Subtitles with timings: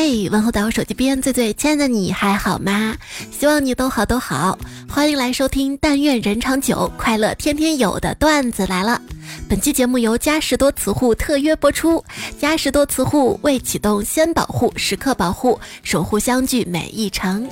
[0.00, 2.96] 嘿，问候到手机边最最亲爱的你还好吗？
[3.36, 4.56] 希望你都好都好。
[4.88, 9.02] 欢迎来收听《但愿人长久，快乐天天有》的段子来了。
[9.48, 12.02] 本期节目由嘉实多磁护特约播出。
[12.38, 17.48] 嘉实多磁护未启动先保护，时刻保护，守护相聚每一程。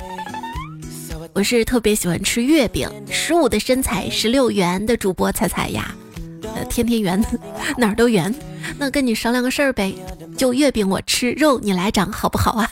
[1.32, 5.92] 我是特别喜欢吃月饼，十五的身材，十六圆的主播彩彩呀，
[6.54, 7.22] 呃，天天圆，
[7.76, 8.34] 哪儿都圆。
[8.78, 9.94] 那跟你商量个事儿呗，
[10.36, 12.70] 就月饼我吃，肉你来长，好不好啊？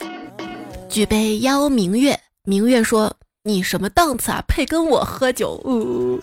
[0.89, 4.43] 举杯邀明月，明月说：“你什么档次啊？
[4.47, 6.21] 配跟我喝酒？”呜。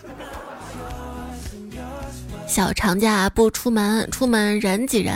[2.47, 5.15] 小长假不出门，出门人挤人，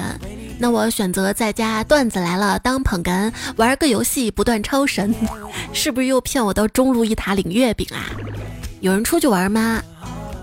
[0.57, 1.83] 那我选择在家。
[1.83, 5.13] 段子来了，当捧哏，玩个游戏不断超神，
[5.71, 8.09] 是不是又骗我到中路一塔领月饼啊？
[8.79, 9.83] 有人出去玩吗？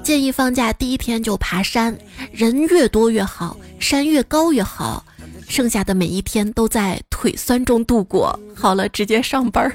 [0.04, 1.96] 建议放假第一天就爬山，
[2.30, 5.02] 人越多越好，山越高越好。
[5.48, 8.38] 剩下的每一天都在腿酸中度过。
[8.54, 9.75] 好了，直接上班。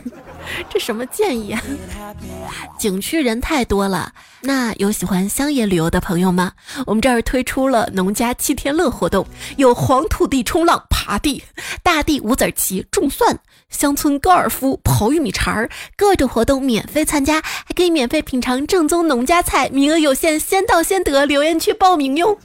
[0.70, 1.62] 这什么建议啊？
[2.78, 6.54] 景区人太多了，那有喜欢乡野旅游的朋友吗？
[6.86, 9.26] 我们这儿推出了农家七天乐活动，
[9.58, 11.44] 有黄土地冲浪、爬地、
[11.84, 13.38] 大地五子棋、种蒜、
[13.70, 22.38] 乡村高尔夫、刨玉米茬儿，各种活动免费参加，还可以免费品尝正宗农家菜，名额有限，先到先得，留言区报名哟。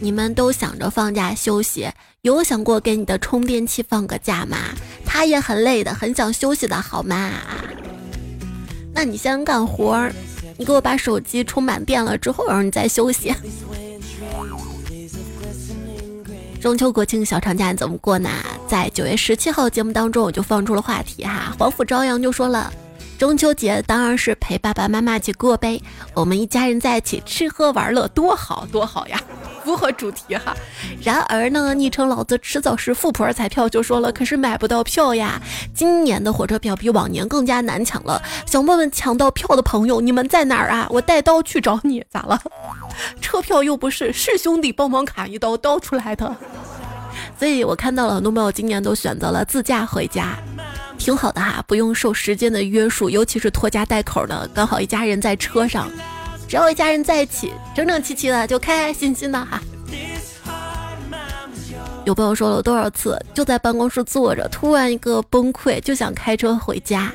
[0.00, 1.88] 你们都想着放假休息，
[2.22, 4.56] 有想过给你的充电器放个假吗？
[5.04, 7.32] 他也很累的，很想休息的好吗？
[8.94, 10.12] 那你先干活儿，
[10.56, 13.34] 你给我把手机充满电了之后，然后你再休息。
[16.60, 18.30] 中秋国庆小长假你怎么过呢？
[18.68, 22.72] 在九月十七号节目当中，我就放出了话题哈，黄甫朝阳就说了。
[23.22, 25.80] 中秋节当然是陪爸爸妈妈一起过呗，
[26.12, 29.22] 我们一家人在一起吃喝玩乐，多好多好呀，
[29.64, 30.52] 符合主题哈。
[31.00, 35.40] 然而呢，昵称老子迟早是富婆彩票就说了，可是买不到票呀。
[35.72, 40.88] 今年的火车票比往年更加难抢了，想问问抢到票的朋友，你们在哪儿啊？
[40.90, 42.42] 我带刀去找你，咋了？
[43.22, 46.34] 车票又不是，是兄弟帮忙砍一刀刀出来的。
[47.42, 50.38] 所以我看到了很多朋友今年都选择了自驾回家。
[50.96, 55.90] 挺好的哈，不用受时间的约束，尤其是拖家带口的，刚好一家人在车上，
[56.46, 59.60] 只要一家人在一起，整整齐齐的就开开心心的哈。
[62.04, 67.12] 有朋友说了多少次，就在办公室坐着，突然一个崩溃，就想开车回家，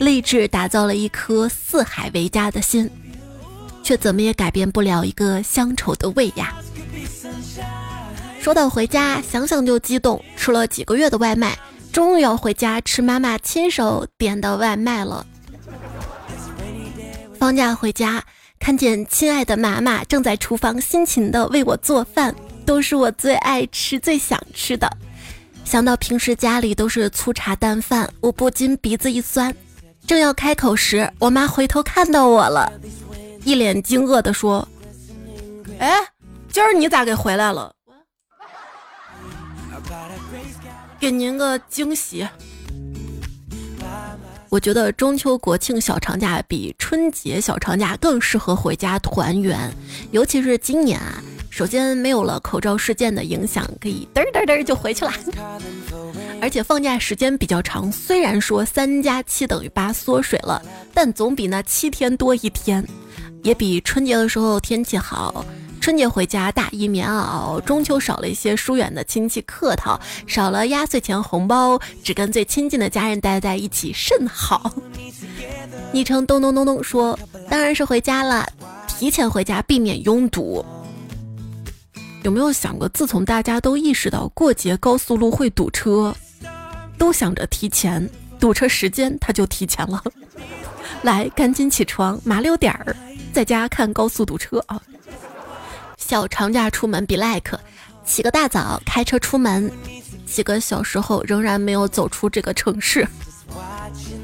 [0.00, 2.90] 立志打造了一颗四海为家的心，
[3.82, 6.52] 却怎么也改变不了一个乡愁的胃呀。
[8.42, 11.56] 说到回家，想想就激动，吃了几个月的外卖。
[11.92, 15.24] 终于要回家吃妈妈亲手点的外卖了。
[17.38, 18.20] 放假回家，
[18.58, 22.34] 看见亲爱的妈妈正在厨房辛勤的为我做饭，
[22.66, 24.90] 都是我最爱吃、最想吃的。
[25.64, 29.54] 想到平时家里都是粗茶淡饭，我不禁鼻子一酸。
[30.04, 32.72] 正要开口时，我妈回头看到我了，
[33.44, 34.66] 一脸惊愕的说
[35.78, 35.94] ：“哎，
[36.50, 37.72] 今儿你咋给回来了？”
[41.02, 42.24] 给您个惊喜，
[44.48, 49.58] 我觉得中秋国庆小长假比春节小长假更适合回家团圆，
[50.12, 51.20] 尤其是今年啊，
[51.50, 55.12] 首先没有了口罩事件的影响，可以嘚嘚嘚就回去了，
[56.40, 60.62] 而且放假时间比较长，虽然说三加七等于八缩水了，
[60.94, 62.86] 但总比那七天多一天，
[63.42, 65.44] 也比春节的时候天气好。
[65.82, 74.72] 春节回家大衣棉袄，中秋少了一些疏远的亲戚客套，少了压岁钱红包，只跟最亲近的家人待在一起甚好。
[75.90, 77.18] 昵称咚咚咚咚说，
[77.50, 78.46] 当然是回家了，
[78.86, 80.64] 提前回家避免拥堵。
[82.22, 86.14] 有没有想过，自从大家都意识到过节高速路会堵车，
[86.96, 90.00] 都想着提前堵车时间，他就提前了。
[91.02, 92.94] 来，赶紧起床，麻溜点儿，
[93.32, 94.80] 在家看高速堵车啊。
[96.04, 97.58] 小长假出门比 like，
[98.04, 99.70] 起个大早开车出门，
[100.26, 103.06] 几个小时后仍然没有走出这个城市。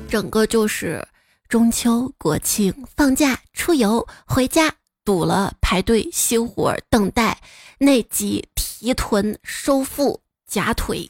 [0.09, 1.07] 整个就是
[1.49, 4.71] 中秋、国庆放假出游回家
[5.05, 7.41] 堵了排队熄火等待
[7.79, 11.09] 内急提臀收腹夹腿。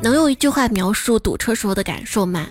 [0.00, 2.46] 能用一句话描述堵车时候的感受吗？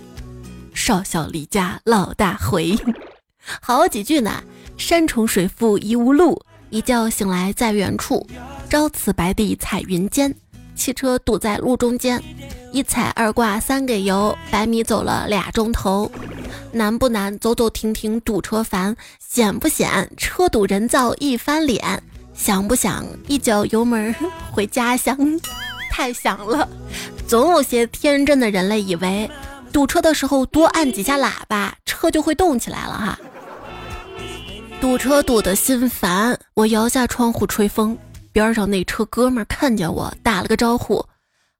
[0.74, 2.78] 少小离家老大回。
[3.60, 4.44] 好几句呢。
[4.80, 8.26] 山重水复疑无路，一觉醒来在远处。
[8.70, 10.34] 朝辞白帝彩云间，
[10.74, 12.20] 汽车堵在路中间。
[12.72, 16.10] 一踩二挂三给油，百米走了俩钟头。
[16.72, 17.38] 难不难？
[17.38, 18.96] 走走停停堵车烦。
[19.18, 20.10] 险不险？
[20.16, 22.02] 车堵人造一翻脸。
[22.32, 24.14] 想不想一脚油门
[24.50, 25.14] 回家乡？
[25.92, 26.66] 太想了。
[27.28, 29.30] 总有些天真的人类以为，
[29.74, 33.18] 堵车的时候多按几下喇叭，车就会动起来了哈。
[34.80, 37.96] 堵车堵得心烦，我摇下窗户吹风，
[38.32, 41.04] 边上那车哥们看见我，打了个招呼：“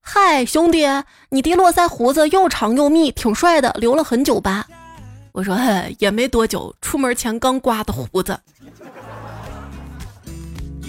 [0.01, 0.87] 嗨，兄弟，
[1.29, 4.67] 你的络腮胡子又长又密，挺帅的，留了很久吧？”
[5.33, 8.41] 我说：“嘿，也没多久，出门前刚刮的胡子。”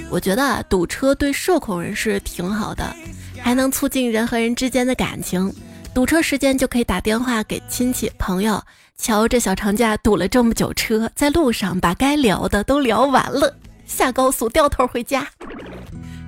[0.10, 2.96] 我觉得堵车对社恐人士挺好的，
[3.42, 5.54] 还能促进人和人之间的感情。
[5.94, 8.64] 堵车时间就可以打电话给亲戚朋友。
[9.02, 13.52] 瞧，这小长假堵了这么久车，在路上把该聊的都聊完了，
[13.88, 15.28] 下高速掉头回家，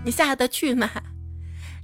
[0.03, 0.89] 你下得去吗？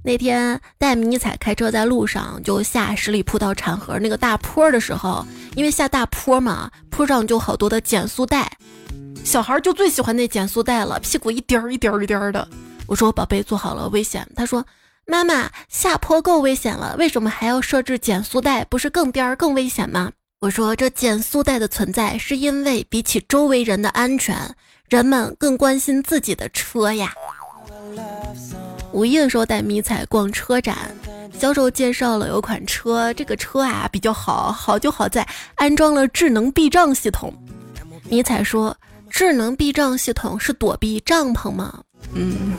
[0.02, 8.50] 那天带迷彩开车在路上，就下十里铺到产河那个大坡的时候，因为下大坡嘛，坡上就好多的减速带。
[9.22, 12.48] 小孩就最喜欢那减速带了，屁股一颠儿一颠儿一颠儿的。
[12.88, 14.66] 我说：“宝贝，坐好了，危险。”他说
[15.06, 18.64] ：“妈妈，下坡够危险了，为什么还要设置减速带？
[18.64, 20.10] 不是更颠儿更危险吗？”
[20.40, 24.34] 我说：“这减速带的存在，是因为比起周围人的安全，
[24.88, 27.12] 人们更关心自己的车呀。”
[28.92, 30.96] 五一的时候带迷彩逛车展，
[31.38, 37.32] 销售介绍了有款车，这个车啊比较好，好就好在安装了智能避障系统。
[38.08, 38.76] 迷彩说。
[39.12, 41.82] 智能避障系统是躲避帐篷吗？
[42.12, 42.54] 嗯，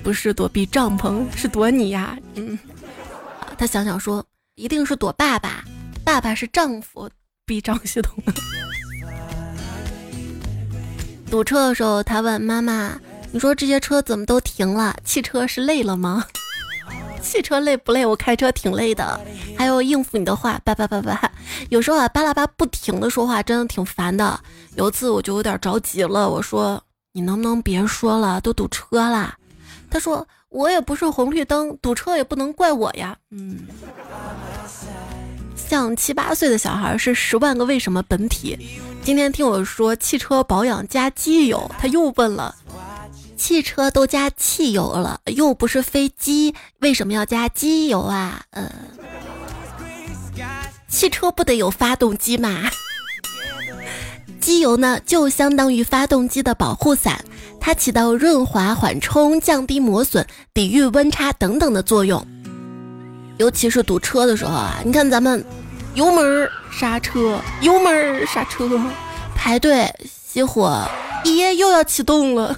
[0.00, 2.16] 不是躲避帐篷，是躲你呀。
[2.36, 2.56] 嗯，
[3.58, 4.24] 他想想说，
[4.54, 5.64] 一定是躲爸爸，
[6.04, 7.08] 爸爸是丈夫。
[7.44, 8.16] 避障系统。
[11.28, 12.98] 堵车的时候，他问妈妈
[13.32, 14.96] ：“你说这些车怎么都停了？
[15.04, 16.24] 汽车是累了吗？”
[17.22, 18.04] 汽车累不累？
[18.06, 19.20] 我开车挺累的，
[19.56, 21.30] 还有应付你的话，叭叭叭叭。
[21.68, 24.38] 有时候啊，巴拉巴不停的说话，真的挺烦的。
[24.76, 26.82] 有一次我就有点着急了，我说
[27.12, 29.36] ：“你能不能别说了，都堵车啦。”
[29.90, 33.66] 他说：“我也不是红绿灯，堵车也不能怪我呀。”嗯，
[35.68, 38.58] 像七八岁的小孩是十万个为什么本体。
[39.02, 42.54] 今天听我说汽车保养加机油，他又问了。
[43.36, 48.42] 汽车都加汽油了，又不是飞机，为什么要加机油啊？
[48.50, 48.70] 呃，
[50.88, 52.70] 汽车不得有发动机吗？
[54.40, 57.24] 机油呢，就相当于发动机的保护伞，
[57.58, 62.24] 它起到润滑、缓冲、降低磨损、抵御温差等等的作用。
[63.42, 65.44] 尤其是堵车的时候啊，你看咱们
[65.94, 68.70] 油门刹车，油门刹车，
[69.34, 69.92] 排队
[70.32, 70.88] 熄火，
[71.24, 72.56] 耶，又要启动了。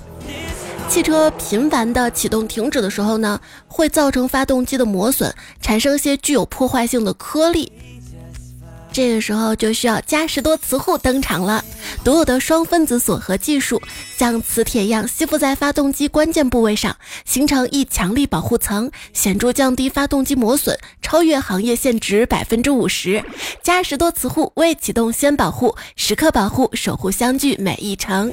[0.86, 5.32] 汽车频繁的启动停止的时候呢，会造成发动机的磨损，
[5.62, 7.72] 产生一些具有破坏性的颗粒。
[8.94, 11.64] 这个时候就需要嘉实多磁护登场了，
[12.04, 13.82] 独有的双分子锁合技术，
[14.16, 23.24] 像磁铁一样吸附在发动机关键部位上，形成一强力保护层，显著降低发动机磨损，超越行业限值百分之五十。
[23.64, 28.32] 嘉实多磁护未启动先保护，时刻保护，守护相聚每一程。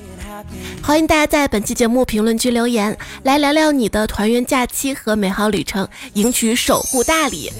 [0.84, 7.52] 欢迎大家在本期节目评论区留言，来聊聊你的团圆假期和美好旅程，赢取守护大礼。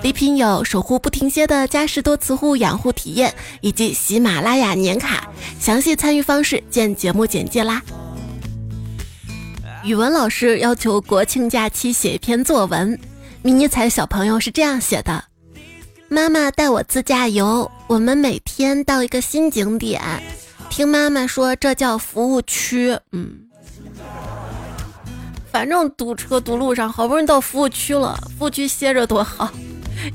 [0.00, 5.28] 礼品有守护不停歇的嘉实多磁护养护体验，以及喜马拉雅年卡。
[5.58, 7.82] 详细参与方式见节目简介啦。
[9.84, 12.98] 语文老师要求国庆假期写一篇作文，
[13.42, 15.24] 迷你彩小朋友是这样写的：
[16.08, 20.00] 妈妈带我自驾游，我们每天到一个新景点，
[20.70, 22.96] 听妈妈说这叫服务区。
[23.10, 23.30] 嗯，
[25.50, 29.50] 反正堵车堵路上，好不容易到服务区了，服务区歇着多好。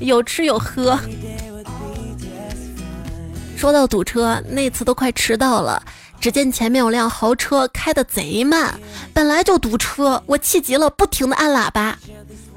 [0.00, 0.98] 有吃有喝。
[3.56, 5.82] 说到堵车，那次都快迟到了，
[6.20, 8.78] 只见前面有辆豪车开的贼慢，
[9.14, 11.98] 本来就堵车，我气急了，不停的按喇叭。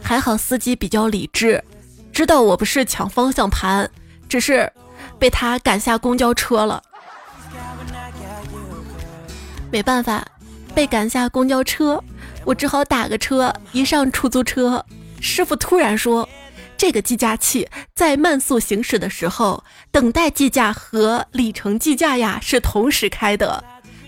[0.02, 1.64] 还好司机比较理智，
[2.12, 3.90] 知道我不是抢方向盘，
[4.28, 4.70] 只是
[5.18, 6.82] 被他赶下公交车了。
[9.72, 10.26] 没办法，
[10.74, 12.04] 被赶下公交车，
[12.44, 13.54] 我只好打个车。
[13.72, 14.84] 一上出租车，
[15.22, 16.28] 师傅突然说。
[16.78, 23.64] 这个计价器在慢速行驶的时候，等待计价和里程计价呀是同时开的，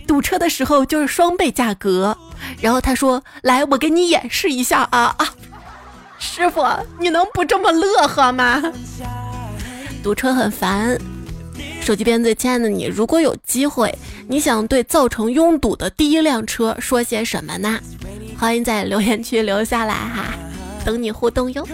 [0.07, 2.15] 堵车的时候就是双倍价格。
[2.61, 5.33] 然后他说：“来，我给你演示一下啊啊，
[6.19, 6.63] 师傅，
[6.99, 8.61] 你能不这么乐呵吗？”
[10.03, 10.97] 堵车很烦。
[11.81, 13.93] 手机边最亲爱的你，如果有机会，
[14.27, 17.79] 你想对造成拥堵的第一辆车说些什么呢？
[18.38, 20.33] 欢迎在留言区留下来哈，
[20.85, 21.67] 等你互动哟。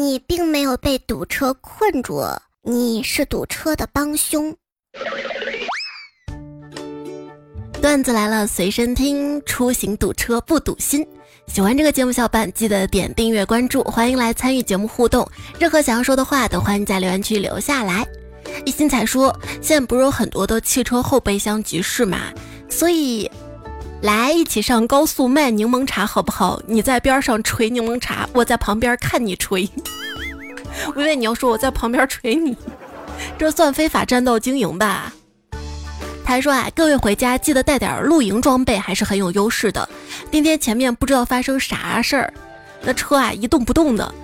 [0.00, 2.22] 你并没有被堵车困住，
[2.62, 4.56] 你是堵车的帮凶。
[7.82, 11.06] 段子来了，随身听，出行堵车不堵心。
[11.46, 15.30] 喜欢这个节目，小伙伴记得点订阅关注，欢迎来参与节目互动。
[15.58, 18.08] 任何想要说的话，都欢迎在留言区留下来。
[18.64, 22.32] 一心才说，现在不是有很多的汽车后备箱集市嘛，
[22.70, 23.30] 所以
[24.02, 26.60] 来一起上高速卖柠檬茶好不好？
[26.66, 29.68] 你在边上锤柠檬茶，我在旁边看你锤。
[30.94, 32.56] 我以为你要说我在旁边锤你，
[33.38, 35.12] 这算非法占道经营吧？
[36.24, 39.86] 他还说啊，各位回家记得带点露营装备，还是很有优势的。
[40.30, 42.32] 今天前面不知道发生啥事儿，
[42.82, 44.14] 那车啊一动不动的，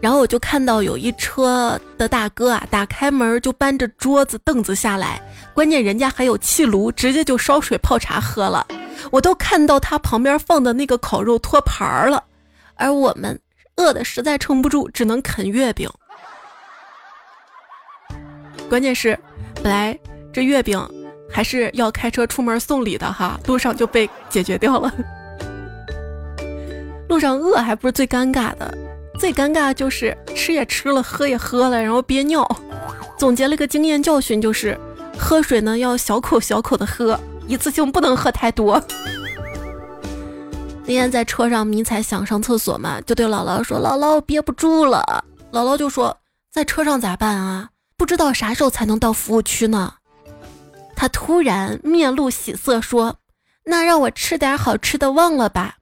[0.00, 5.20] 然后我就看到有一车的大哥啊，打开门就搬着桌子凳子下来，
[5.58, 8.64] 关键人家还有气炉，直接就烧水泡茶喝了。
[9.10, 12.22] 我都看到他旁边放的那个烤肉托盘了，
[12.76, 13.36] 而我们
[13.74, 15.90] 饿的实在撑不住，只能啃月饼。
[18.68, 19.18] 关键是
[19.60, 19.98] 本来。
[20.32, 20.80] 这月饼
[21.28, 24.92] 还是要开车出门送礼的哈，路上就被解决掉了。
[27.10, 28.72] 路上饿还不是最尴尬的，
[29.18, 32.48] 最尴尬就是吃也吃了，喝也喝了，然后憋尿。
[33.18, 34.78] 总结了个经验教训，就是
[35.18, 38.82] 喝水呢要小口小口的喝，一次性不能喝太多。
[40.82, 46.16] 那天在车上迷彩想上厕所嘛，就对姥姥说：“姥姥憋不住了。”姥姥就说
[46.50, 47.68] ：“在车上咋办啊？
[47.96, 49.94] 不知道啥时候才能到服务区呢。”
[50.96, 53.16] 他突然面露喜色，说
[53.66, 55.74] ：“那让我吃点好吃的，忘了吧。”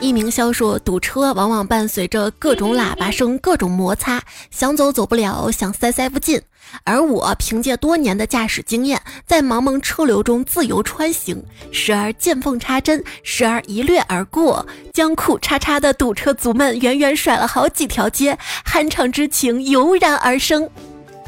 [0.00, 6.42] 一名销说：“堵车往往伴随着各种喇叭声、各种摩擦，想走走不了，想塞塞不进。
[6.82, 18.36] 而我凭借多年的驾驶经验，在茫茫车流中自由穿行，时而见缝插针，时而一掠而过，将裤叉叉的堵车族们远远甩了好几条街，
[18.66, 20.68] 酣畅之情油然而生。”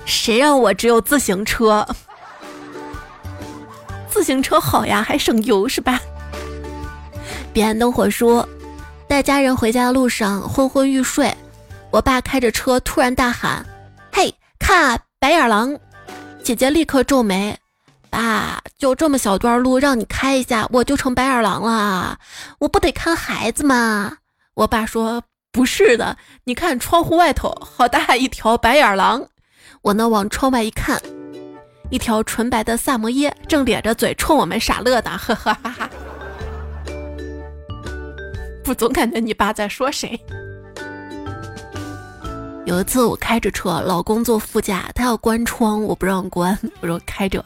[0.05, 1.87] 谁让我只有自行车？
[4.11, 5.99] 自行车好呀，还省油是吧？
[7.53, 8.47] 彼岸灯火说，
[9.09, 11.33] 带家人回家的路上昏昏欲睡，
[11.91, 13.65] 我爸开着车突然大喊
[14.13, 15.79] ：“嘿，看白眼狼！”
[16.43, 17.57] 姐姐立刻皱眉
[18.11, 22.19] ：“爸，就这么小段路让你开一下，我就成白眼狼了？
[22.59, 24.17] 我不得看孩子吗？”
[24.55, 25.23] 我爸说
[25.53, 29.27] ：“不是的，你看窗户外头好大一条白眼狼。”
[29.83, 31.01] 我呢，往窗外一看，
[31.91, 35.91] 一条纯白的萨摩耶正咧着嘴冲我们傻乐呢，呵呵哈哈。
[38.67, 40.21] 不总感觉你爸在说谁？
[42.65, 47.45] 有一次我开着车，老公坐副驾，他要关窗，我不让关，我说开着，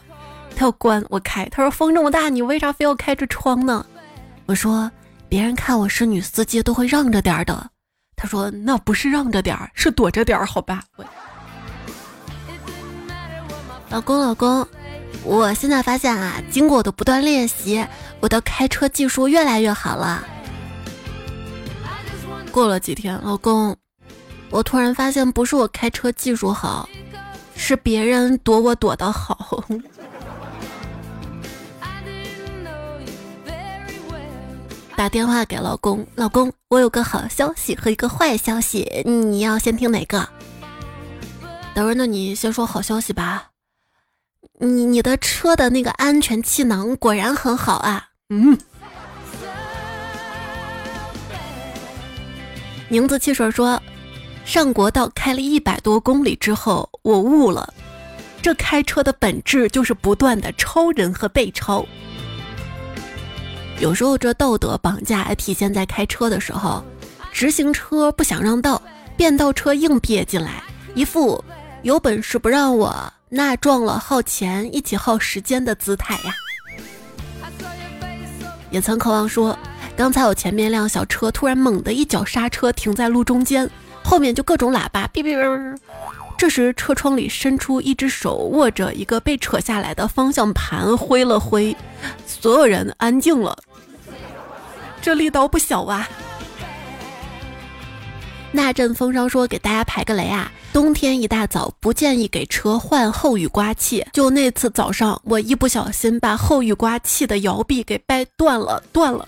[0.55, 3.85] 他要关我开，他说风这么大，你为啥非要开着窗呢？
[4.47, 4.89] 我说
[5.29, 7.69] 别人看我是女司机都会让着点儿的，
[8.15, 10.81] 他说那不是让着点儿，是躲着点儿，好吧？
[13.91, 14.67] 老公，老公，
[15.23, 17.85] 我现在发现啊，经过我的不断练习，
[18.19, 20.25] 我的开车技术越来越好了。
[22.51, 23.75] 过了几天，老公，
[24.49, 26.87] 我突然发现不是我开车技术好，
[27.55, 29.63] 是别人躲我躲得好。
[34.97, 40.27] 打电话给老公，老公，我有个好消息和一个坏消息，你要先听哪个？
[41.73, 43.47] 等会儿，那你先说好消息吧。
[44.59, 48.57] 你你的车的那个安全气囊果然很好啊，嗯。
[52.91, 53.81] 宁子汽水说，
[54.43, 57.73] 上国道开了一百多公里之后，我悟了，
[58.41, 61.85] 这开车的本质就是不断的超人和被超。
[63.79, 66.83] 有时候这道德绑架还体现在开车的时候，
[67.31, 68.81] 直行车不想让道，
[69.15, 70.61] 变道车硬憋进来，
[70.93, 71.41] 一副
[71.83, 72.93] 有本事不让我。
[73.29, 76.35] 那撞了耗钱一起耗时间的姿态呀！
[78.69, 79.57] 也曾渴望说，
[80.01, 83.69] 刚才我前面一辆小车突然猛地一脚刹车停在路中间，
[84.03, 85.77] 后面就各种喇叭哔哔哔。
[86.35, 91.77] 这时车窗里伸出一只手，握着一个被扯下来的方向盘挥了挥，
[92.25, 93.55] 所有人安静了。
[95.03, 96.09] 这力道不小啊！
[98.51, 100.51] 那阵风声说：“给大家排个雷啊！
[100.73, 104.03] 冬天一大早不建议给车换后雨刮器。
[104.11, 109.27] 就那次早上，我一不小心把后雨刮器的摇臂给掰断了，断了。”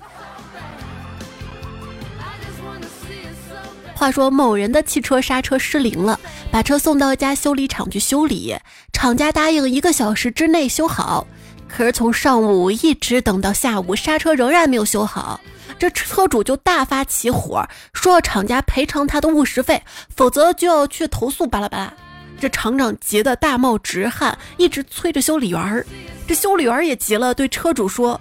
[4.03, 6.19] 话说某人的汽车刹车失灵了，
[6.51, 8.53] 把车送到一家修理厂去修理，
[8.91, 11.25] 厂家答应一个小时之内修好，
[11.69, 15.39] 可是从上午一直等到下午，刹车仍然没有修好。
[15.79, 19.81] 这车主就大发起火，说厂家赔偿他的误食费，
[20.13, 21.47] 否则就要去投诉。
[21.47, 21.93] 巴拉巴拉，
[22.37, 25.85] 这厂长急得大冒直汗，一直催着修理员儿。
[26.27, 28.19] 这修理员也急了，对车主说：“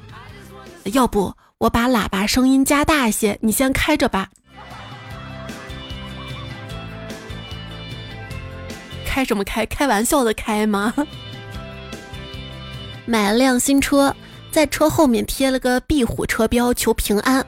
[0.95, 4.29] 要不我把喇叭声音加大一些，你先开着吧。”
[9.13, 9.67] 开什么开？
[9.67, 10.95] 开玩笑的开吗？
[13.05, 14.17] 买了辆新车，
[14.51, 17.45] 在车后面贴了个壁虎车标，求平安。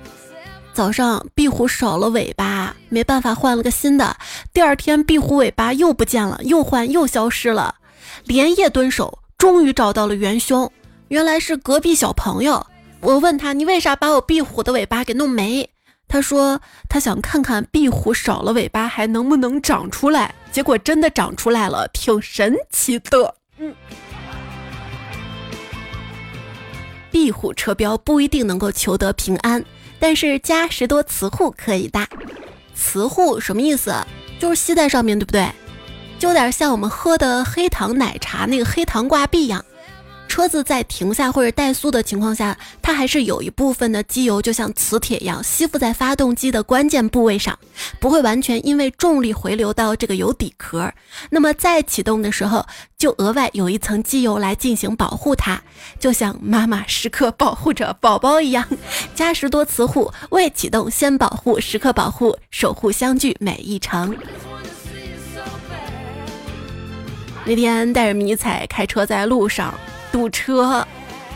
[0.75, 4.15] 早上壁虎少了尾巴，没办法换了个新的。
[4.53, 7.77] 第二天壁虎尾巴又不见了，又换又消失了，
[8.25, 10.71] 连夜蹲守，终于找到了元凶，
[11.09, 12.67] 原来是隔壁小朋友。
[13.01, 15.71] 我问他：“你为啥把我壁虎的尾巴给弄没？”
[16.15, 23.35] 他说他想看看壁虎少了尾巴还能不能长出来，结果真的长出来了，挺神奇的。
[23.59, 23.75] 嗯，
[27.11, 29.65] 壁虎车标不一定能够求得平安，
[29.99, 32.07] 但是加十多磁护可以的。
[32.77, 33.93] 磁护什么意思？
[34.39, 35.51] 就是吸在上面，对不对？
[36.21, 39.65] 就有点像我们喝的黑糖奶茶那个黑糖挂壁一样。
[40.27, 47.57] 车子在停下或者怠速的情况下，它还是有一部分的机油，就像磁铁一样吸附在发动机的关键部位上，
[48.01, 50.93] 不会完全因为重力回流到这个油底壳。
[51.31, 52.67] 那么在启动的时候，
[52.99, 55.61] 就额外有一层机油来进行保护它，
[56.01, 58.67] 就像妈妈时刻保护着宝宝一样。
[59.15, 64.17] 嘉实多磁护，未启动先保护，时刻保护，守护相聚每一程。
[67.45, 69.73] 那天带着迷彩开车在路上。
[70.15, 70.87] 堵车，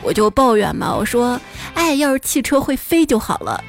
[0.05, 1.41] 我就抱怨嘛，我说，
[1.75, 3.61] 哎，要是汽车会飞就好了。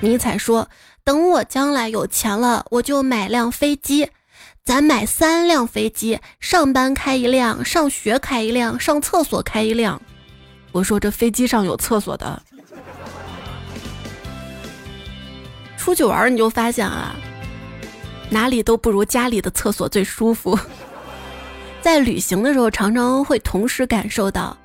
[0.00, 0.68] 迷彩说，
[1.02, 4.10] 等我将来有钱了，我就买辆飞机，
[4.62, 9.98] 咱买三辆飞机，上班开一辆，上学开一辆，上厕所开一辆。
[10.72, 12.42] 我说这飞机上有厕所的。
[15.78, 17.16] 出去玩你就发现啊，
[18.28, 20.58] 哪里都不如家里的厕所最舒服。
[21.84, 24.56] 在旅行的时候，常常会同时感受到，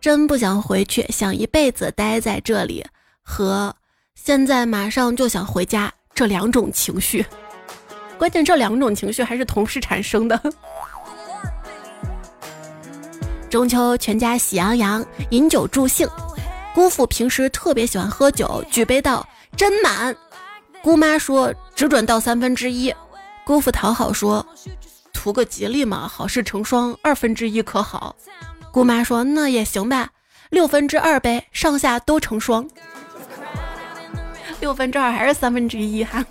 [0.00, 2.84] 真不想回去，想一辈子待在这里，
[3.22, 3.72] 和
[4.16, 7.24] 现在马上就想回家这两种情绪。
[8.18, 10.42] 关键这两种情绪还是同时产生的。
[13.48, 16.08] 中秋全家喜洋洋，饮酒助兴。
[16.74, 19.24] 姑父平时特别喜欢喝酒，举杯道
[19.56, 20.16] ：“斟满。”
[20.82, 22.92] 姑妈说：“只准倒三分之一。”
[23.46, 24.44] 姑父讨好说。
[25.20, 28.16] 图个吉利嘛，好事成双，二分之一可好？
[28.72, 30.08] 姑妈说那也行吧，
[30.48, 32.66] 六分之二呗，上下都成双。
[34.60, 36.24] 六分之二还是三分之一哈？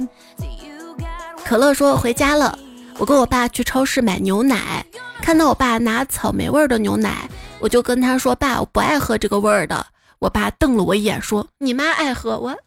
[1.45, 2.57] 可乐说回家了，
[2.97, 4.83] 我跟我爸去超市买牛奶，
[5.21, 9.85] 看到我爸拿草莓味的牛奶，我就跟他说爸，我不爱喝这个味儿的。
[10.17, 12.57] 我爸瞪了我一眼说你妈爱喝我，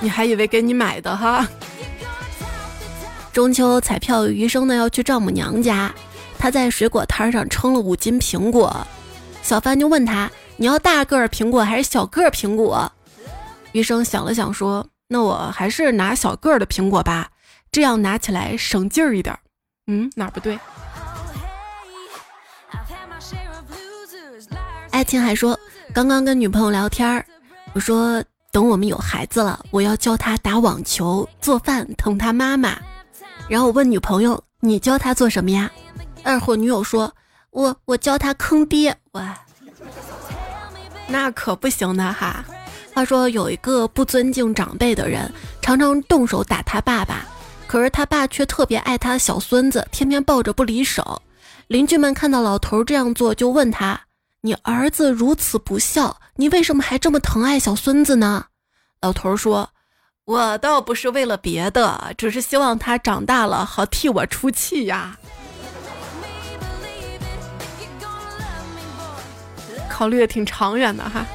[0.00, 1.48] 你还以为给你买的哈？
[3.32, 5.92] 中秋彩票余生呢要去丈母娘家，
[6.38, 8.86] 他在水果摊上称了五斤苹果，
[9.42, 12.92] 小贩就问他：“你要大个儿苹果还是小个儿苹果？”
[13.72, 17.30] 余生想了想说：“那我还是拿小个儿的苹果吧，
[17.72, 19.34] 这样拿起来省劲儿一点。”
[19.88, 20.58] 嗯，哪不对？
[24.90, 25.58] 爱琴还说
[25.94, 27.24] ：“刚刚跟女朋友聊天儿，
[27.72, 32.76] 我说等我们有孩子了，我要教他打网球、做饭、疼他妈妈。”
[33.52, 35.70] 然后我问女朋友：“你教他做什么呀？”
[36.24, 37.14] 二货女友说
[37.52, 39.38] ：“我我教他坑爹。”哇，
[41.06, 42.42] 那可不行的哈。
[42.94, 47.26] 话说有一个不尊敬长辈的人，常常动手打他爸爸，
[47.66, 51.20] 可是他爸却特别爱他的小孙子，天天抱着不离手。
[51.66, 54.00] 邻居们看到老头这样做，就问他
[54.40, 58.46] ：“你儿子如此不孝，你为什么还这么疼爱小孙子呢？”
[59.02, 59.68] 老头说。
[60.24, 65.18] 我倒不是为了别的，只是希望他长大了好替我出气呀。
[69.88, 71.26] 考虑的挺长远的哈。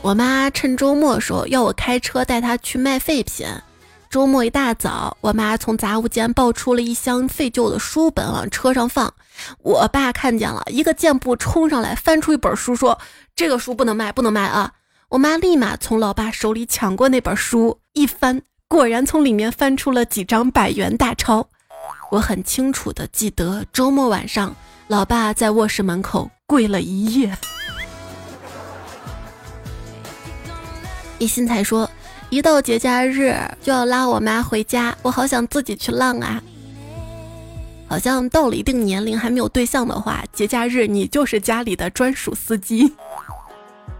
[0.00, 3.46] 我妈趁周末说要我开车带她去卖废品。
[4.08, 9.12] 周末一大早，我妈从杂物间抱出了一箱废旧的书本往车上放。
[9.58, 12.98] 我爸看见了，一个箭步冲上来，翻出一本书说
[13.36, 14.72] ：“这个书不能卖，不能卖啊！”
[15.10, 21.48] 我妈立马从老爸手里抢过那本书，一翻，果然从里面翻出了几张百元大钞。
[22.10, 24.52] 我很清楚的记得，周末晚上，
[24.88, 27.38] 老爸在卧室门口跪了一夜。
[31.18, 31.88] 一心才说，
[32.28, 36.42] 一到节假日就要拉我妈回家，我好想自己去浪啊。
[37.88, 42.92] 好像到了一定年龄还没有对象的话，节假日你就是家里的专属司机。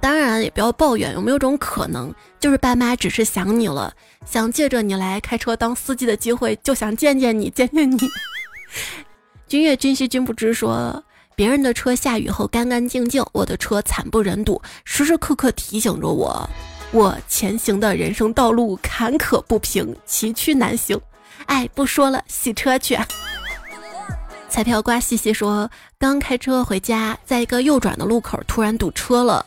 [0.06, 3.92] 当然也不要抱怨，有没有种可能，就是爸妈只是想你了，
[4.24, 7.98] 想借着你来开车当司机的机会，就想见见你，见见你。
[9.48, 11.02] 君越君兮君不知，说
[11.34, 16.48] 别人的车下雨后干干净净，我的车惨不忍睹，时时刻刻提醒着我，
[16.92, 20.96] 我前行的人生道路坎坷不平，崎岖难行。
[21.46, 22.96] 哎，不说了，洗车去。
[24.48, 29.44] 彩票瓜西西说，刚开车回家，在一个右转的路口突然堵车了，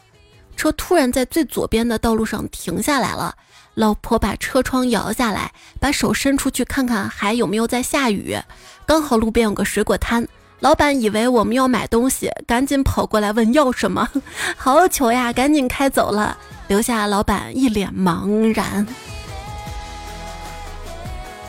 [0.59, 3.33] 车突然在最左边的道路上停下来了。
[3.75, 8.37] 老婆把车窗摇下来，把手伸出去看看还有没有在下雨。
[8.85, 10.27] 刚好路边有个水果摊，
[10.59, 14.05] 老板以为我们要买东西，赶紧跑过来问要什么，
[14.57, 15.31] 好糗呀！
[15.31, 18.85] 赶紧开走了，留下老板一脸茫然。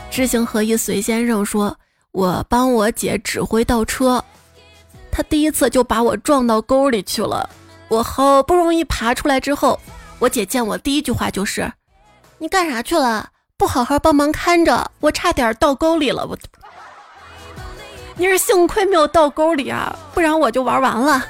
[0.09, 1.77] 知行合一随先生说
[2.13, 4.23] ：“我帮我姐指挥倒车，
[5.11, 7.49] 她第一次就把我撞到沟里去了。
[7.91, 9.77] 我好不容易爬出来之后，
[10.17, 11.69] 我姐见我第一句话就是
[12.39, 13.31] ：‘你干啥去了？
[13.57, 16.37] 不好好帮忙看着，我差点倒沟里了。’我，
[18.15, 21.21] 你是幸亏没有倒沟里啊，不然我就玩完了。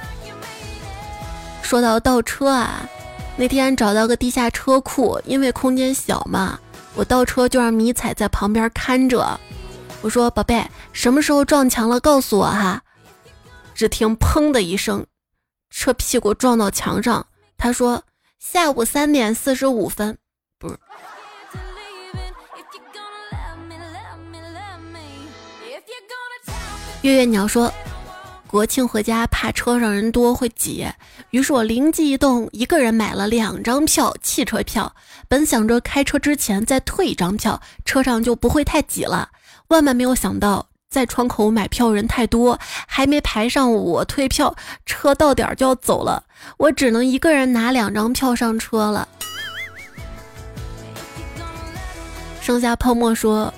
[1.62, 2.88] 说到倒车啊，
[3.34, 6.60] 那天找到个地下车库，因为空间小嘛。”
[6.94, 9.40] 我倒车就让迷彩在旁边看着，
[10.00, 12.82] 我说：“宝贝，什么时候撞墙了告诉我哈。”
[13.74, 15.04] 只听“砰”的一声，
[15.72, 17.26] 车屁股撞到墙上。
[17.58, 18.04] 他说
[18.38, 20.16] ：“下午三点四十五分，
[20.58, 20.78] 不是。”
[27.02, 27.72] 月月鸟说。
[28.46, 30.86] 国庆回家怕车上人多会挤，
[31.30, 34.94] 于是我灵机一动，一个人买了两张票，汽车票。
[35.26, 39.30] 本想着开车之前再退一张票，车上就不会太挤了。
[39.68, 46.22] 万万没有想到，在窗口买票人太多，还没排上我退票，车到点就要走了，
[46.58, 49.08] 我只能一个人拿两张票上车了。
[52.42, 53.52] 剩下泡沫说。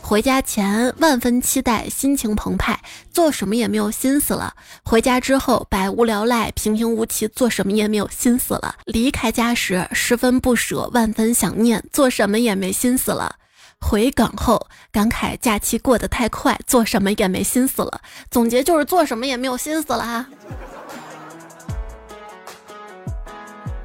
[0.00, 2.80] 回家前万分期待，心情澎湃，
[3.12, 4.54] 做什么也没有心思了。
[4.82, 8.74] 回家之后百无聊赖，平平无奇，做什么也没有心思了。
[8.86, 13.36] 离开家时十分不舍，万分想念，做什么也没心思了。
[13.80, 18.00] 回港后感慨假期过得太快，做什么也没心思了。
[18.30, 20.26] 总结就是做什么也没有心思了哈。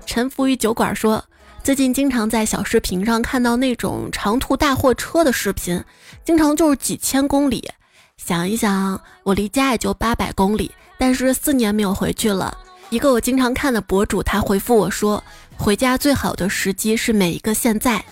[0.06, 1.24] 沉浮于酒馆说。
[1.64, 5.82] 最近经常在小视频上看到那种长途大货车的视频，
[6.26, 7.72] 经常就是几千公里。
[8.18, 12.58] 想一想，我离家也就八百公里，但是四年没有回去了。
[12.90, 15.24] 一个我经常看的博主，他回复我说
[15.56, 18.04] ：“回家最好的时机是每一个现在。”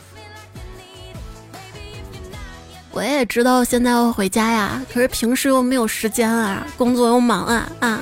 [2.93, 8.01] 我也知道现在要回家呀，可是平时又没有时间啊，工作又忙啊啊！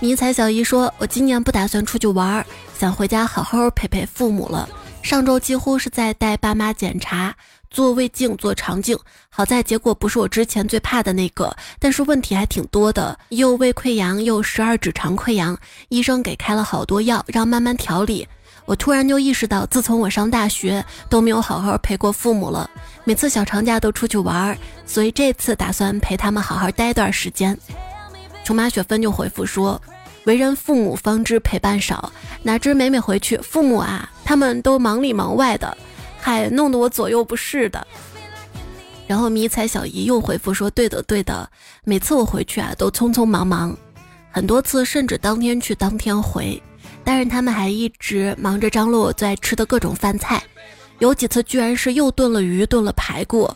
[0.00, 2.44] 迷彩小姨说：“我今年不打算出去玩。”
[2.78, 4.68] 想回家好好陪陪父母了。
[5.02, 7.34] 上周几乎是在带爸妈检查，
[7.70, 8.98] 做胃镜、做肠镜。
[9.28, 15.58] 好在结果不是我之前最怕的那个，但是问题还挺多的，又胃溃疡，又十二指肠溃疡。
[15.88, 18.28] 医生给开了好多药，让慢慢调理。
[18.70, 22.70] 我突然就意识到，自从我上大学都没有好好陪过父母了。
[23.02, 24.56] 每次小长假都出去玩，
[24.86, 27.58] 所以这次打算陪他们好好待一段时间。
[28.44, 29.82] 琼马雪芬就回复说。
[30.24, 32.12] 为人父母方知陪伴少，
[32.44, 35.76] 哪知每每回去，父母啊，他们都忙里忙外的，
[36.20, 37.84] 还弄得我左右不是的。
[39.08, 41.50] 然后迷彩小姨又回复说：“对的，对的，
[41.82, 43.76] 每次我回去啊，都匆匆忙忙，
[44.30, 46.62] 很多次甚至当天去当天回，
[47.10, 50.40] 但是他们还一直忙着张罗我最爱吃的各种饭菜，
[51.00, 53.52] 有几次居然是又炖了鱼，炖了排骨。”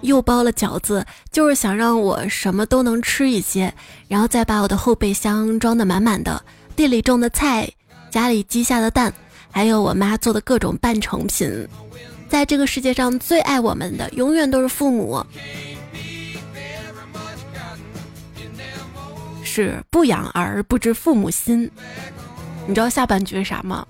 [0.00, 3.70] 又包了饺子，就是想让我什么都能吃一些，
[4.08, 6.42] 然后再把我的后备箱装得满满的，
[6.74, 7.70] 地里种的菜，
[8.10, 9.12] 家里鸡下的蛋，
[9.50, 11.68] 还有我妈做的各种半成品。
[12.30, 15.22] 在这个世界上最爱我们的，永远都是父母。
[19.44, 21.70] 是不养儿不知父母心，
[22.66, 23.86] 你知道下半句是啥吗？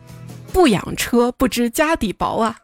[0.53, 2.57] 不养车不知家底薄啊。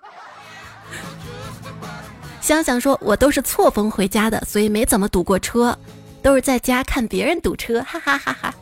[2.40, 5.76] 想想说，我都是错峰回家的，所以没怎么堵过车，
[6.22, 8.54] 都是在家看别人堵车，哈哈哈哈。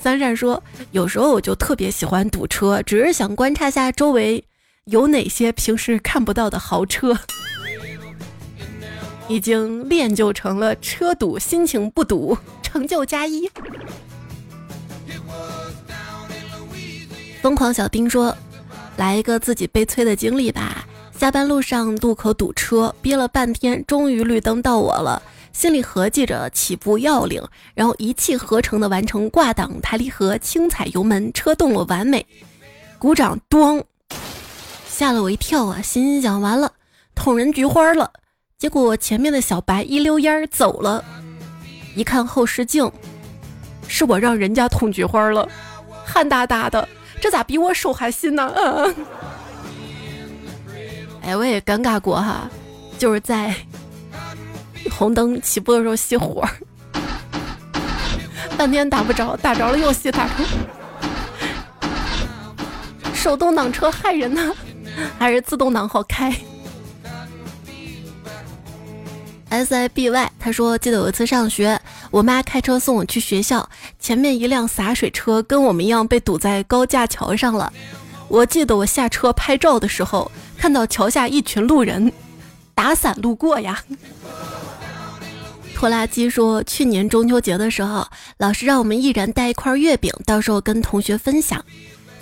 [0.00, 4.44] 三闪说，有时候我就特别喜欢堵车，只是想观察下周围
[4.84, 7.16] 有哪些平时看不到的豪车。
[9.26, 13.50] 已经练就成了车堵心情不堵，成就加一。
[17.44, 18.34] 疯狂小丁说，
[18.96, 20.86] 来一个自己悲催的经历吧。
[21.14, 25.20] 下班路上路口堵车，憋了半天，终于绿灯到我了。
[25.52, 32.26] 心里合计着起步要领，然后一气呵成的完成挂档、抬离合、轻踩油门，车动了完美，
[32.98, 33.82] 鼓掌，咣，
[34.88, 35.82] 吓了我一跳啊！
[35.82, 36.72] 心想完了，
[37.14, 38.10] 捅人菊花了。
[38.56, 41.04] 结果前面的小白一溜烟走了，
[41.94, 42.90] 一看后视镜，
[43.86, 45.46] 是我让人家捅菊花了，
[46.06, 46.88] 汗哒哒的，
[47.24, 48.52] 这咋比我手还新呢？
[48.54, 48.94] 嗯
[51.22, 52.50] 哎，我也尴尬过哈，
[52.98, 53.54] 就是在
[54.90, 56.46] 红灯起步的时候熄火，
[58.58, 60.34] 半天打不着，打着了又熄，打着。
[63.14, 64.54] 手动挡车害人呢，
[65.18, 66.30] 还是自动挡好开
[69.48, 71.80] ？S I B Y，他说记得有一次上学，
[72.14, 77.72] 我妈开车送我去学校，前面一辆洒水车跟我们一样被堵在高架桥上了。
[78.28, 82.12] 我记得我下车拍照的时候，看到桥下一群路人
[82.72, 83.82] 打伞路过呀。
[85.74, 88.06] 拖拉机说，去年中秋节的时候，
[88.38, 91.64] 老师让我们一人带一块月饼，到时候跟同学分享。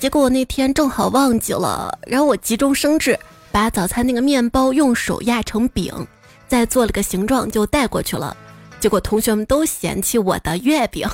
[0.00, 5.92] 结果那天正好忘记了，然后我急中生智，把早餐那个面包用手压成饼。
[6.48, 8.35] 再做了个形状就带过去了，
[8.83, 11.09] 结果同学们都嫌弃我的月饼，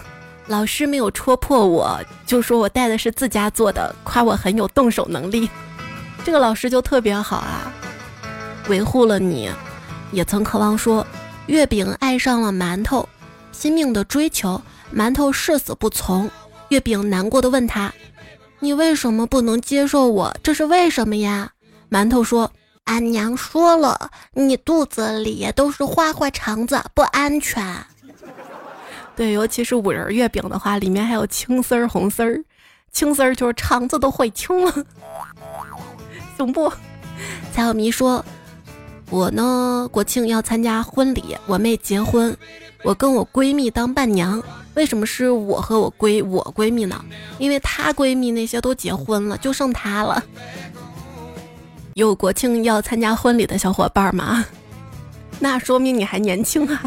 [0.47, 5.51] 老师没有戳破我，就说我带的是自家做的，夸我很有动手能力。
[6.25, 7.71] 这个老师就特别好啊，
[8.71, 9.51] 维护了你。
[10.13, 11.07] 也曾渴望说，
[11.47, 13.07] 月饼爱上了馒头，
[13.53, 14.59] 拼命的追求，
[14.91, 16.31] 馒头誓死不从。
[16.71, 17.93] 月饼难过的问他
[18.61, 20.35] ：“你为什么不能接受我？
[20.43, 21.53] 这是为什么呀？”
[21.93, 22.51] 馒头说。
[22.89, 27.63] 俺娘说了，你肚子里都是花花肠子，不安全。
[29.15, 32.43] 对，尤其是五仁月饼的话，里面还有青丝儿、红丝儿，
[32.91, 34.73] 青丝儿就是肠子都悔青了，
[36.39, 36.73] 行不？
[37.53, 38.25] 蔡小迷说，
[39.11, 42.35] 我呢国庆要参加婚礼，我妹结婚，
[42.85, 44.43] 我跟我闺蜜当伴娘。
[44.75, 47.05] 为什么是我和我闺我闺蜜呢？
[47.39, 50.23] 因为她闺蜜那些都结婚了，就剩她了。
[51.99, 54.45] 有国庆要参加婚礼的小伙伴吗？
[55.41, 56.81] 那说明你还年轻啊！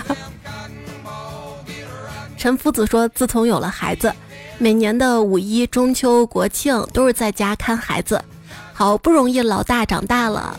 [2.37, 4.13] 陈夫子说，自从有了孩子，
[4.57, 8.23] 每年的五一、中秋、国庆都是在家看孩子。
[8.71, 10.57] 好不容易老大长大了，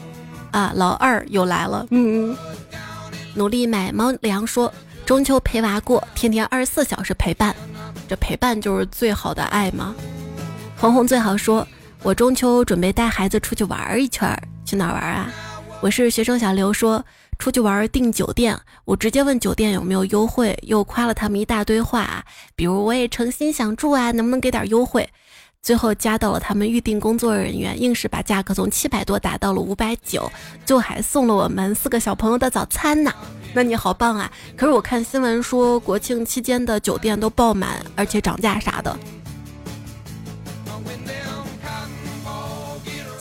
[0.51, 1.87] 啊，老二又来了。
[1.89, 2.37] 嗯，
[3.35, 4.71] 努力买猫粮，说
[5.07, 7.57] 中秋陪娃过，天天二十四小时陪伴，
[8.07, 9.95] 这陪伴就是最好的爱吗？
[10.77, 11.67] 红红最好说。
[12.05, 15.33] 我中秋准备带孩子出去玩一圈，去哪玩啊？
[15.81, 17.05] 我是学生小刘，说
[17.39, 22.25] 出去玩订酒店，我直接问酒店有没有优惠，又夸了他们一大堆话，
[22.57, 25.09] 比如我也诚心想住啊，能不能给点优惠？
[25.63, 30.29] 最后加到了他们预定工作人员，硬是把价格从七百多打到了五百九，
[30.67, 33.13] 就还送了我们四个小朋友的早餐呢。
[33.55, 34.33] 那你好棒啊！
[34.57, 38.99] 可是我看新闻说国庆期间的酒店都爆满，而且涨价啥的。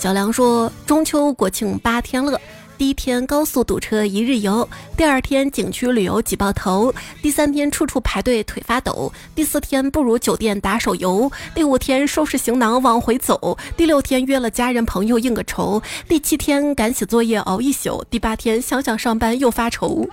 [0.01, 2.41] 小梁说：“中秋国庆八天乐，
[2.75, 20.09] 第一天高速堵车一日游，第二天景区旅游挤爆头，第三天处处排队腿发抖，第四天不如酒店打手游，第五天收拾行囊往回走，第六天约了家人朋友应个酬，第七天赶写作业熬一宿，第八天想想上班又发愁。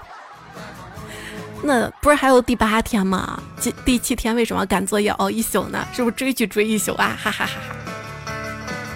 [1.63, 3.43] 那不是还有第八天吗？
[3.63, 5.89] 第第七天为什么赶作业熬一宿呢？
[5.95, 7.17] 是不是追剧追一宿啊？
[7.19, 7.75] 哈哈哈哈！”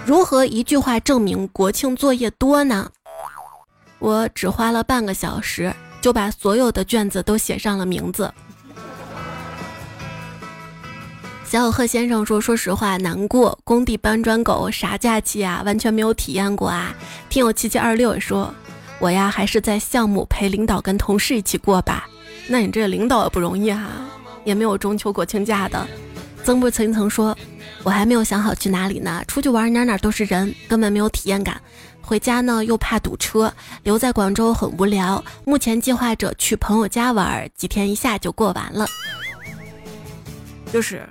[0.05, 2.89] 如何一句话证明国庆作业多呢？
[3.99, 8.31] 我只花了半个小时就把所有的卷子都写上了名字。
[11.45, 13.57] 小小贺先生说：“说实话，难过。
[13.63, 15.61] 工地搬砖狗啥假期啊？
[15.65, 16.93] 完全没有体验过啊。”
[17.29, 18.53] 听友七七二六也说
[18.99, 22.09] ：“我呀，还是在项目陪领导跟同事一起过吧。
[22.49, 23.87] 那你这领导也不容易哈，
[24.43, 25.87] 也没有中秋国庆假的。”
[26.43, 27.35] 曾不曾曾说。
[27.83, 31.61] 我还没有想好去哪里呢，出去玩哪哪都是人，根本没有体验感。
[32.01, 33.53] 回家呢又怕堵车，
[33.83, 35.21] 留在广州很无聊。
[35.45, 38.87] 目前计划着去朋友家玩，几天一下就过完了。
[40.71, 41.07] 就是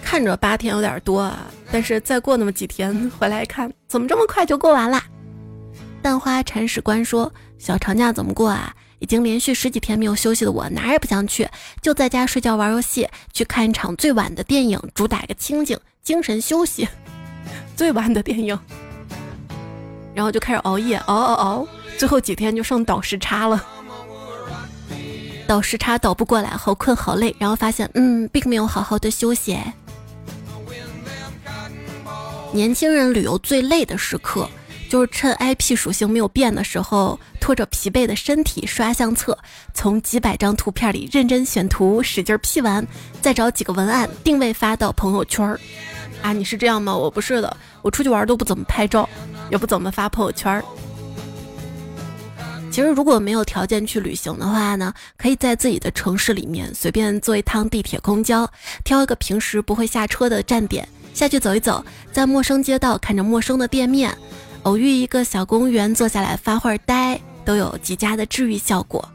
[0.00, 5.02] 看着八天有点多啊，但是再过那么几天回来看，怎么这么快就过完啦？
[6.00, 11.48] 蛋花铲屎官说：“小长假怎么过啊？”已经连续十几天没有休息的我，哪儿也不想去，
[11.82, 16.88] 就在家睡觉、玩游戏，去看一场最晚的电影，主打一个清静、精神休息。
[17.76, 18.58] 最晚的电影，
[20.14, 23.64] 然后就开始熬夜，熬熬熬，最后几天就剩倒时差了。
[25.46, 29.56] 倒时差倒不过来，好困好累，然后发现，嗯，并没有好好的休息。
[32.52, 34.48] 年轻人旅游最累的时刻。
[34.88, 39.36] 就是趁 IP 属性没有变的时候，拖着疲惫的身体刷相册，
[39.74, 42.86] 从几百张图片里认真选图，使劲 P 完，
[43.20, 45.58] 再找几个文案定位发到朋友圈儿。
[46.22, 46.96] 啊，你是这样吗？
[46.96, 49.08] 我不是的，我出去玩都不怎么拍照，
[49.50, 50.64] 也不怎么发朋友圈儿。
[52.70, 58.50] 其实如果没有条件去旅行的话呢，可以在自己的城市里面随便坐一趟地铁、公交，
[58.84, 64.14] 挑一个平时不会下车的站点下去走一走，在陌生街道看着陌生的店面，
[64.66, 69.08] 偶遇一个小公园坐下来发会儿呆，都有极佳的治愈效果。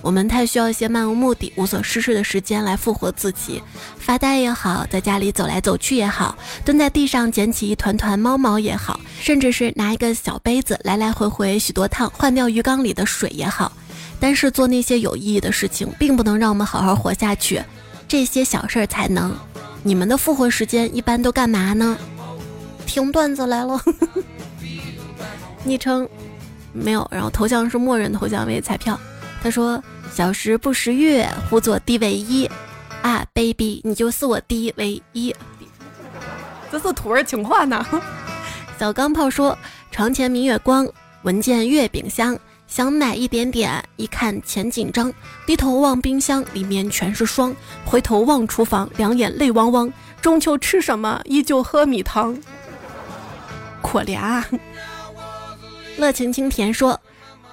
[0.00, 3.62] 我们太需要一些漫无目的、无所事事的时间来复活自己，
[3.98, 13.70] 发呆也好，在家里走来走去也好，蹲在地上捡起一团团猫毛也好，甚至是拿一个小杯子来来回回许多趟换掉鱼缸里的水也好。
[14.18, 17.62] 但是做那些有意义的事情，并不能让我们好好活下去，
[18.08, 19.36] 这些小事儿才能。
[19.82, 21.98] 你们的复活时间一般都干嘛呢？
[22.90, 23.80] 听段子来了，
[25.62, 26.08] 昵称
[26.72, 28.98] 没有，然后头像是默认头像为彩票。
[29.40, 29.80] 他说
[30.12, 32.50] ：“小时不识月，呼作地为一
[33.00, 35.32] 啊，baby，你就是我地为一。”
[36.72, 37.86] 这是土味情话呢。
[38.76, 39.56] 小钢炮说
[39.92, 40.84] ：“床前明月光，
[41.22, 45.12] 闻见月饼香，想买一点点，一看钱紧张，
[45.46, 47.54] 低头望冰箱，里面全是霜。
[47.84, 49.92] 回头望厨房，两眼泪汪汪。
[50.20, 51.20] 中秋吃什么？
[51.24, 52.36] 依旧喝米汤。
[53.82, 54.46] 可怜啊。”
[55.98, 57.00] 乐晴清甜说。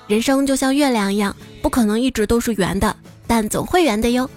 [0.07, 2.95] 人生就像月亮一样，不可能一直都是圆的，
[3.27, 4.29] 但总会圆的哟。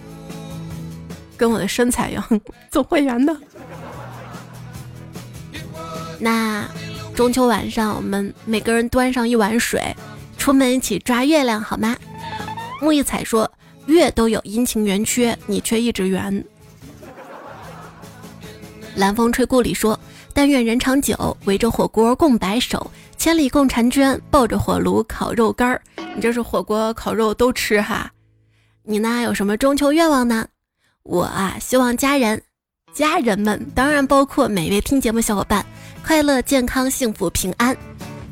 [1.37, 2.41] 跟我的身材一样，
[2.73, 3.37] 总会圆的。
[6.19, 6.69] 那
[7.15, 9.95] 中秋晚上，我们每个人端上一碗水，
[10.37, 11.97] 出门一起抓月亮好吗？
[12.81, 13.49] 木一彩说
[13.87, 16.45] ：“月都有阴晴圆缺，你却一直圆。”
[18.97, 19.97] 蓝风吹故里说
[20.35, 25.83] ：“但愿人长久，围着火锅共白首。”千里共婵娟，抱着火炉烤肉干儿。
[26.15, 28.11] 你这是火锅烤肉都吃哈？
[28.83, 29.21] 你呢？
[29.23, 30.47] 有什么中秋愿望呢？
[31.03, 32.43] 我啊，希望家人、
[32.95, 35.65] 家人们，当然包括每位听节目小伙伴，
[36.03, 37.77] 快乐、健康、幸福、平安。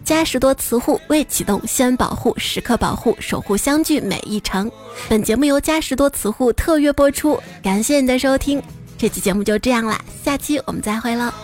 [0.05, 4.73] 嘉实多磁护未启动先保护，时刻保护，守护相聚每一程。
[5.07, 8.63] 本节目由嘉实多磁护特约播出，感谢你的收听。
[8.97, 11.35] 这期节目就这样啦，下期我们再会了。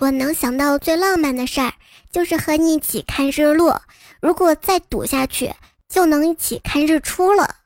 [0.00, 1.74] 我能想到最浪漫的事儿，
[2.10, 3.82] 就是和你一起看日落。
[4.18, 5.54] 如果再赌下去，
[5.90, 7.56] 就能一起看日出了。